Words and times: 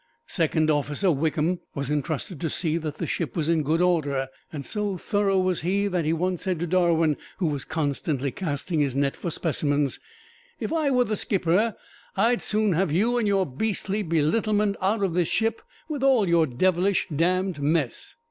Second 0.25 0.71
Officer 0.71 1.11
Wickham 1.11 1.59
was 1.75 1.91
entrusted 1.91 2.41
to 2.41 2.49
see 2.49 2.77
that 2.79 2.97
the 2.97 3.05
ship 3.05 3.35
was 3.37 3.47
in 3.47 3.61
good 3.61 3.81
order, 3.83 4.29
and 4.51 4.65
so 4.65 4.97
thorough 4.97 5.37
was 5.37 5.61
he 5.61 5.85
that 5.87 6.05
he 6.05 6.11
once 6.11 6.41
said 6.41 6.59
to 6.59 6.65
Darwin, 6.65 7.17
who 7.37 7.45
was 7.45 7.65
constantly 7.65 8.31
casting 8.31 8.79
his 8.79 8.95
net 8.95 9.15
for 9.15 9.29
specimens, 9.29 9.99
"If 10.59 10.73
I 10.73 10.89
were 10.89 11.03
the 11.03 11.15
skipper, 11.15 11.75
I'd 12.17 12.41
soon 12.41 12.73
have 12.73 12.91
you 12.91 13.19
and 13.19 13.27
your 13.27 13.45
beastly 13.45 14.01
belittlement 14.01 14.75
out 14.81 15.03
of 15.03 15.13
this 15.13 15.27
ship 15.29 15.61
with 15.87 16.01
all 16.01 16.27
your 16.27 16.47
devilish, 16.47 17.05
damned 17.15 17.61
mess." 17.61 18.15